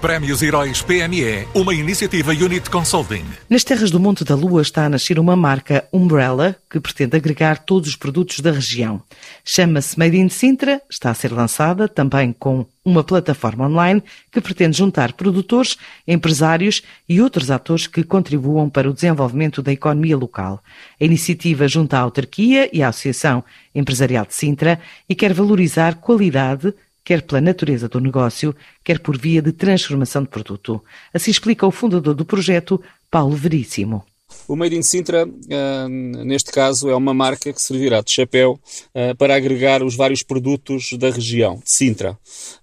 Prémios 0.00 0.40
Heróis 0.40 0.80
PME, 0.80 1.46
uma 1.54 1.74
iniciativa 1.74 2.32
Unit 2.32 2.70
Consulting. 2.70 3.22
Nas 3.50 3.62
terras 3.62 3.90
do 3.90 4.00
Monte 4.00 4.24
da 4.24 4.34
Lua 4.34 4.62
está 4.62 4.86
a 4.86 4.88
nascer 4.88 5.18
uma 5.18 5.36
marca 5.36 5.86
Umbrella 5.92 6.56
que 6.70 6.80
pretende 6.80 7.18
agregar 7.18 7.58
todos 7.58 7.90
os 7.90 7.96
produtos 7.96 8.40
da 8.40 8.50
região. 8.50 9.02
Chama-se 9.44 9.98
Made 9.98 10.16
in 10.16 10.30
Sintra, 10.30 10.80
está 10.90 11.10
a 11.10 11.14
ser 11.14 11.30
lançada 11.30 11.86
também 11.86 12.32
com 12.32 12.64
uma 12.82 13.04
plataforma 13.04 13.66
online 13.66 14.02
que 14.32 14.40
pretende 14.40 14.78
juntar 14.78 15.12
produtores, 15.12 15.76
empresários 16.08 16.80
e 17.06 17.20
outros 17.20 17.50
atores 17.50 17.86
que 17.86 18.02
contribuam 18.02 18.70
para 18.70 18.88
o 18.88 18.94
desenvolvimento 18.94 19.60
da 19.60 19.70
economia 19.70 20.16
local. 20.16 20.62
A 20.98 21.04
iniciativa 21.04 21.68
junta 21.68 21.98
a 21.98 22.00
autarquia 22.00 22.70
e 22.72 22.82
a 22.82 22.88
Associação 22.88 23.44
Empresarial 23.74 24.24
de 24.24 24.34
Sintra 24.34 24.80
e 25.06 25.14
quer 25.14 25.34
valorizar 25.34 25.96
qualidade, 25.96 26.72
quer 27.04 27.22
pela 27.22 27.40
natureza 27.40 27.88
do 27.88 28.00
negócio, 28.00 28.54
quer 28.84 28.98
por 28.98 29.18
via 29.18 29.42
de 29.42 29.52
transformação 29.52 30.22
de 30.22 30.28
produto. 30.28 30.82
Assim 31.12 31.30
explica 31.30 31.66
o 31.66 31.70
fundador 31.70 32.14
do 32.14 32.24
projeto, 32.24 32.80
Paulo 33.10 33.36
Veríssimo. 33.36 34.04
O 34.46 34.56
Made 34.56 34.76
in 34.76 34.82
Sintra, 34.82 35.26
uh, 35.26 35.88
neste 36.24 36.52
caso, 36.52 36.88
é 36.88 36.94
uma 36.94 37.12
marca 37.14 37.52
que 37.52 37.60
servirá 37.60 38.00
de 38.00 38.12
chapéu 38.12 38.60
uh, 38.94 39.16
para 39.16 39.34
agregar 39.34 39.82
os 39.82 39.96
vários 39.96 40.22
produtos 40.22 40.90
da 40.98 41.10
região 41.10 41.56
de 41.56 41.70
Sintra. 41.70 42.12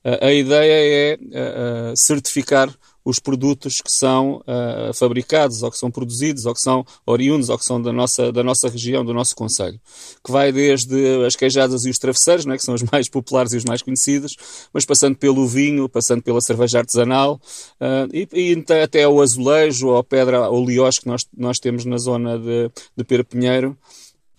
Uh, 0.03 0.25
a 0.25 0.33
ideia 0.33 1.17
é 1.19 1.93
certificar 1.95 2.73
os 3.07 3.19
produtos 3.19 3.79
que 3.79 3.89
são 3.89 4.41
uh, 4.41 4.93
fabricados 4.93 5.63
ou 5.63 5.71
que 5.71 5.77
são 5.77 5.89
produzidos 5.89 6.45
ou 6.45 6.53
que 6.53 6.59
são 6.59 6.85
oriundos 7.05 7.47
ou 7.47 7.57
que 7.57 7.63
são 7.63 7.81
da 7.81 7.93
nossa, 7.93 8.33
da 8.33 8.43
nossa 8.43 8.67
região, 8.67 9.05
do 9.05 9.13
nosso 9.13 9.33
Conselho. 9.33 9.79
Que 10.21 10.29
vai 10.29 10.51
desde 10.51 11.25
as 11.25 11.33
queijadas 11.33 11.85
e 11.85 11.89
os 11.89 11.97
travesseiros, 11.97 12.45
não 12.45 12.53
é? 12.53 12.57
que 12.57 12.65
são 12.65 12.75
os 12.75 12.83
mais 12.91 13.07
populares 13.07 13.53
e 13.53 13.57
os 13.57 13.63
mais 13.63 13.81
conhecidos, 13.81 14.35
mas 14.73 14.83
passando 14.83 15.15
pelo 15.15 15.47
vinho, 15.47 15.87
passando 15.87 16.21
pela 16.21 16.41
cerveja 16.41 16.79
artesanal 16.79 17.39
uh, 17.79 18.13
e, 18.13 18.27
e, 18.33 18.73
até 18.83 19.07
o 19.07 19.21
azulejo 19.21 19.87
ou 19.87 19.97
a 19.97 20.03
pedra 20.03 20.49
ou 20.49 20.65
liós 20.65 20.99
que 20.99 21.07
nós, 21.07 21.25
nós 21.35 21.59
temos 21.59 21.85
na 21.85 21.97
zona 21.97 22.37
de, 22.37 22.69
de 22.97 23.03
Pera 23.05 23.23
Pinheiro. 23.23 23.77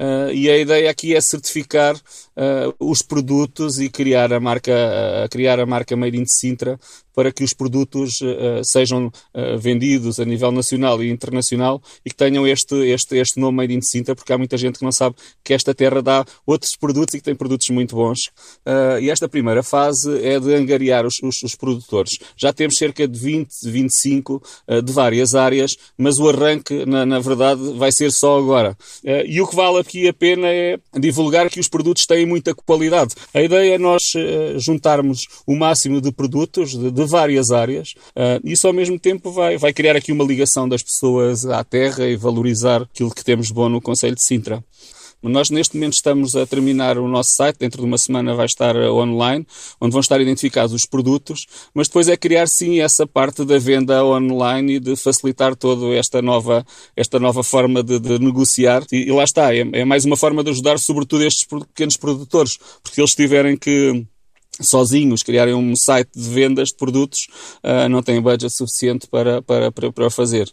Uh, 0.00 0.30
e 0.32 0.48
a 0.48 0.56
ideia 0.56 0.88
aqui 0.88 1.12
é 1.16 1.20
certificar 1.20 1.96
uh, 1.96 2.72
os 2.78 3.02
produtos 3.02 3.80
e 3.80 3.88
criar 3.88 4.32
a 4.32 4.38
marca, 4.38 4.70
uh, 4.70 5.28
criar 5.28 5.58
a 5.58 5.66
marca 5.66 5.96
Made 5.96 6.16
in 6.16 6.24
Sintra 6.24 6.78
para 7.18 7.32
que 7.32 7.42
os 7.42 7.52
produtos 7.52 8.20
uh, 8.20 8.62
sejam 8.62 9.08
uh, 9.08 9.58
vendidos 9.58 10.20
a 10.20 10.24
nível 10.24 10.52
nacional 10.52 11.02
e 11.02 11.10
internacional 11.10 11.82
e 12.06 12.10
que 12.10 12.14
tenham 12.14 12.46
este, 12.46 12.76
este, 12.76 13.16
este 13.16 13.40
nome 13.40 13.56
Made 13.56 13.74
in 13.74 13.82
Sintra, 13.82 14.14
porque 14.14 14.32
há 14.32 14.38
muita 14.38 14.56
gente 14.56 14.78
que 14.78 14.84
não 14.84 14.92
sabe 14.92 15.16
que 15.42 15.52
esta 15.52 15.74
terra 15.74 16.00
dá 16.00 16.24
outros 16.46 16.76
produtos 16.76 17.14
e 17.14 17.18
que 17.18 17.24
tem 17.24 17.34
produtos 17.34 17.68
muito 17.70 17.96
bons. 17.96 18.28
Uh, 18.64 19.00
e 19.00 19.10
esta 19.10 19.28
primeira 19.28 19.64
fase 19.64 20.24
é 20.24 20.38
de 20.38 20.54
angariar 20.54 21.04
os, 21.04 21.20
os, 21.20 21.42
os 21.42 21.56
produtores. 21.56 22.20
Já 22.36 22.52
temos 22.52 22.76
cerca 22.76 23.08
de 23.08 23.18
20, 23.18 23.48
25 23.64 24.40
de 24.84 24.92
várias 24.92 25.34
áreas, 25.34 25.76
mas 25.96 26.20
o 26.20 26.28
arranque, 26.28 26.86
na, 26.86 27.04
na 27.04 27.18
verdade, 27.18 27.72
vai 27.74 27.90
ser 27.90 28.12
só 28.12 28.38
agora. 28.38 28.76
e 29.26 29.40
o 29.40 29.48
que 29.48 29.56
vale 29.56 29.78
aqui 29.78 30.06
a 30.06 30.12
pena 30.12 30.46
é 30.46 30.78
divulgar 30.94 31.50
que 31.50 31.58
os 31.58 31.68
produtos 31.68 32.06
têm 32.06 32.24
muita 32.24 32.54
qualidade. 32.54 33.14
A 33.34 33.42
ideia 33.42 33.74
é 33.74 33.78
nós 33.78 34.12
juntarmos 34.58 35.26
o 35.46 35.56
máximo 35.56 36.00
de 36.00 36.12
produtos, 36.12 36.76
de, 36.76 36.92
de 36.92 37.07
várias 37.08 37.50
áreas. 37.50 37.94
Uh, 38.10 38.40
isso 38.44 38.66
ao 38.66 38.72
mesmo 38.72 38.98
tempo 38.98 39.30
vai, 39.30 39.58
vai 39.58 39.72
criar 39.72 39.96
aqui 39.96 40.12
uma 40.12 40.24
ligação 40.24 40.68
das 40.68 40.82
pessoas 40.82 41.44
à 41.46 41.64
terra 41.64 42.06
e 42.06 42.16
valorizar 42.16 42.82
aquilo 42.82 43.10
que 43.10 43.24
temos 43.24 43.48
de 43.48 43.54
bom 43.54 43.68
no 43.68 43.80
Conselho 43.80 44.14
de 44.14 44.22
Sintra. 44.22 44.62
Nós 45.20 45.50
neste 45.50 45.74
momento 45.76 45.94
estamos 45.94 46.36
a 46.36 46.46
terminar 46.46 46.96
o 46.96 47.08
nosso 47.08 47.32
site, 47.32 47.58
dentro 47.58 47.80
de 47.80 47.86
uma 47.86 47.98
semana 47.98 48.34
vai 48.34 48.46
estar 48.46 48.76
ah, 48.76 48.92
online, 48.92 49.44
onde 49.80 49.90
vão 49.92 50.00
estar 50.00 50.20
identificados 50.20 50.72
os 50.72 50.86
produtos, 50.86 51.46
mas 51.74 51.88
depois 51.88 52.08
é 52.08 52.16
criar 52.16 52.46
sim 52.46 52.80
essa 52.80 53.04
parte 53.04 53.44
da 53.44 53.58
venda 53.58 54.04
online 54.04 54.76
e 54.76 54.80
de 54.80 54.94
facilitar 54.94 55.56
toda 55.56 55.92
esta 55.96 56.22
nova, 56.22 56.64
esta 56.94 57.18
nova 57.18 57.42
forma 57.42 57.82
de, 57.82 57.98
de 57.98 58.18
negociar. 58.20 58.84
E, 58.92 59.08
e, 59.08 59.12
lá 59.12 59.24
está, 59.24 59.52
é, 59.52 59.68
é 59.72 59.84
mais 59.84 60.04
uma 60.04 60.16
forma 60.16 60.44
de 60.44 60.50
ajudar 60.50 60.78
sobretudo 60.78 61.24
estes 61.24 61.44
pequenos 61.44 61.96
produtores, 61.96 62.56
porque 62.80 63.00
eles 63.00 63.14
tiverem 63.14 63.56
que 63.56 64.06
sozinhos 64.60 65.22
criarem 65.22 65.54
um 65.54 65.74
site 65.76 66.10
de 66.14 66.28
vendas 66.28 66.68
de 66.68 66.76
produtos, 66.76 67.28
uh, 67.64 67.88
não 67.88 68.02
têm 68.02 68.20
budget 68.20 68.52
suficiente 68.52 69.06
para, 69.06 69.42
para, 69.42 69.70
para, 69.72 69.92
para 69.92 70.10
fazer. 70.10 70.50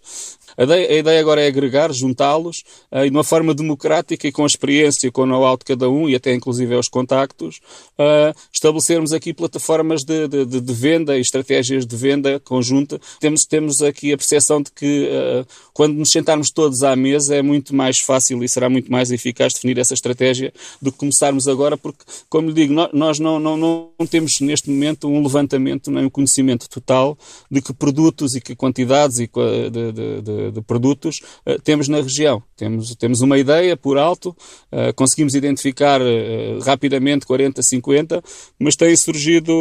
A 0.57 0.63
ideia, 0.63 0.89
a 0.89 0.95
ideia 0.95 1.19
agora 1.19 1.41
é 1.41 1.47
agregar, 1.47 1.91
juntá-los 1.93 2.63
uh, 2.91 2.99
e 2.99 3.09
de 3.09 3.15
uma 3.15 3.23
forma 3.23 3.53
democrática 3.53 4.27
e 4.27 4.31
com 4.31 4.43
a 4.43 4.45
experiência, 4.45 5.11
com 5.11 5.23
o 5.23 5.25
know-how 5.25 5.57
de 5.57 5.65
cada 5.65 5.89
um 5.89 6.09
e 6.09 6.15
até 6.15 6.33
inclusive 6.33 6.73
aos 6.73 6.87
contactos, 6.87 7.59
uh, 7.99 8.35
estabelecermos 8.51 9.13
aqui 9.13 9.33
plataformas 9.33 10.03
de, 10.03 10.27
de, 10.27 10.45
de, 10.45 10.73
venda 10.73 11.17
e 11.17 11.21
estratégias 11.21 11.85
de 11.85 11.95
venda 11.95 12.39
conjunta. 12.39 12.99
Temos, 13.19 13.45
temos 13.45 13.81
aqui 13.81 14.13
a 14.13 14.17
percepção 14.17 14.61
de 14.61 14.71
que 14.71 15.09
uh, 15.09 15.45
quando 15.73 15.95
nos 15.95 16.11
sentarmos 16.11 16.49
todos 16.51 16.83
à 16.83 16.95
mesa 16.95 17.35
é 17.35 17.41
muito 17.41 17.75
mais 17.75 17.99
fácil 17.99 18.43
e 18.43 18.49
será 18.49 18.69
muito 18.69 18.91
mais 18.91 19.11
eficaz 19.11 19.53
definir 19.53 19.77
essa 19.77 19.93
estratégia 19.93 20.53
do 20.81 20.91
que 20.91 20.97
começarmos 20.97 21.47
agora, 21.47 21.77
porque, 21.77 22.03
como 22.29 22.47
lhe 22.47 22.53
digo, 22.53 22.73
nós 22.93 23.19
não, 23.19 23.39
não, 23.39 23.57
não 23.57 24.07
temos 24.09 24.39
neste 24.39 24.69
momento 24.69 25.07
um 25.07 25.21
levantamento 25.21 25.91
nem 25.91 26.05
um 26.05 26.09
conhecimento 26.09 26.69
total 26.69 27.17
de 27.49 27.61
que 27.61 27.73
produtos 27.73 28.35
e 28.35 28.41
que 28.41 28.55
quantidades 28.55 29.19
e 29.19 29.29
de, 29.69 29.91
de, 29.91 30.21
de 30.21 30.44
de, 30.51 30.61
produtos 30.61 31.21
uh, 31.45 31.61
temos 31.61 31.87
na 31.87 32.01
região. 32.01 32.41
Temos, 32.55 32.95
temos 32.95 33.21
uma 33.21 33.37
ideia 33.37 33.75
por 33.75 33.97
alto, 33.97 34.29
uh, 34.71 34.93
conseguimos 34.95 35.35
identificar 35.35 36.01
uh, 36.01 36.59
rapidamente 36.63 37.25
40, 37.25 37.61
50, 37.61 38.23
mas 38.59 38.75
têm 38.75 38.95
surgido 38.95 39.53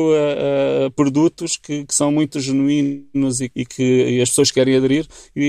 produtos 0.95 1.57
que, 1.57 1.85
que, 1.85 1.95
são 1.95 2.11
muito 2.11 2.41
genuínos 2.41 3.41
e, 3.41 3.51
e 3.55 3.65
que 3.65 3.83
e 3.83 4.21
as 4.21 4.29
pessoas 4.29 4.51
querem 4.51 4.77
aderir. 4.77 5.07
E, 5.35 5.43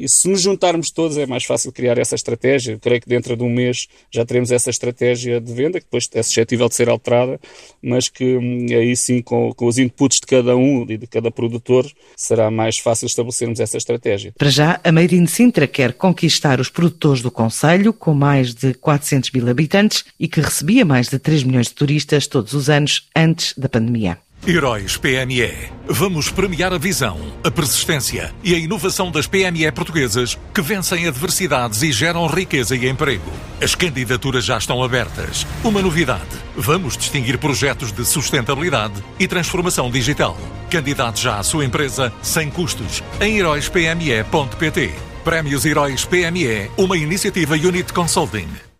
e, 0.00 0.04
e, 0.04 0.08
se 0.08 0.28
nos 0.28 0.40
juntarmos 0.40 0.90
todos 0.90 1.16
é 1.16 1.26
mais 1.26 1.44
fácil 1.44 1.72
criar 1.72 1.98
essa 1.98 2.14
estratégia. 2.14 2.72
Eu 2.72 2.80
creio 2.80 3.00
que 3.00 3.08
dentro 3.08 3.36
de 3.36 3.42
um 3.42 3.48
mês 3.48 3.88
já 4.10 4.24
teremos 4.24 4.50
essa 4.50 4.70
estratégia 4.70 5.40
de 5.40 5.52
venda, 5.52 5.78
que 5.78 5.86
depois 5.86 6.08
é 6.14 6.22
suscetível 6.22 6.68
de 6.68 6.74
ser 6.74 6.88
alterada, 6.88 7.40
mas 7.82 8.08
que 8.08 8.36
hum, 8.36 8.66
aí 8.70 8.94
sim, 8.96 9.22
com, 9.22 9.52
com 9.52 9.66
os 9.66 9.78
inputs 9.78 10.20
de 10.20 10.26
cada 10.26 10.56
um 10.56 10.86
e 10.88 10.96
de 10.96 11.06
cada 11.06 11.30
produtor, 11.30 11.90
será 12.16 12.50
mais 12.50 12.78
fácil 12.78 13.06
estabelecermos 13.06 13.60
essa 13.60 13.76
estratégia. 13.76 14.32
Para 14.36 14.50
já, 14.50 14.80
a 14.84 14.92
Made 14.92 15.16
in 15.16 15.26
Sintra 15.26 15.66
quer 15.66 15.92
conquistar 15.92 16.60
os 16.60 16.68
produtores 16.68 17.22
do 17.22 17.30
Conselho, 17.30 17.92
com 17.92 18.14
mais 18.14 18.54
de 18.54 18.74
400 18.74 19.30
mil 19.30 19.48
habitantes 19.48 20.04
e 20.18 20.28
que 20.28 20.40
recebia 20.40 20.84
mais 20.84 21.08
de 21.08 21.18
3 21.18 21.44
milhões 21.44 21.68
de 21.68 21.74
turistas 21.74 22.26
todos 22.26 22.52
os 22.52 22.68
anos 22.68 23.08
antes 23.14 23.54
da 23.56 23.68
pandemia. 23.68 24.18
Heróis 24.44 24.96
PME. 24.96 25.70
Vamos 25.86 26.28
premiar 26.28 26.72
a 26.72 26.78
visão, 26.78 27.16
a 27.44 27.50
persistência 27.50 28.34
e 28.42 28.52
a 28.52 28.58
inovação 28.58 29.08
das 29.08 29.28
PME 29.28 29.70
portuguesas 29.70 30.36
que 30.52 30.60
vencem 30.60 31.06
adversidades 31.06 31.80
e 31.82 31.92
geram 31.92 32.26
riqueza 32.26 32.74
e 32.74 32.88
emprego. 32.88 33.30
As 33.62 33.76
candidaturas 33.76 34.44
já 34.44 34.58
estão 34.58 34.82
abertas. 34.82 35.46
Uma 35.62 35.80
novidade: 35.80 36.26
vamos 36.56 36.96
distinguir 36.96 37.38
projetos 37.38 37.92
de 37.92 38.04
sustentabilidade 38.04 38.94
e 39.16 39.28
transformação 39.28 39.88
digital. 39.88 40.36
Candidate 40.72 41.20
já 41.20 41.38
à 41.38 41.42
sua 41.42 41.66
empresa 41.66 42.10
sem 42.22 42.48
custos 42.50 43.02
em 43.20 43.38
heróispme.pt. 43.38 44.94
Prémios 45.22 45.66
Heróis 45.66 46.06
PME, 46.06 46.70
uma 46.78 46.96
iniciativa 46.96 47.54
Unit 47.54 47.92
Consulting. 47.92 48.71